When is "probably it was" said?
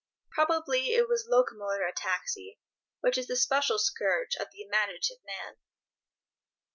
0.31-1.27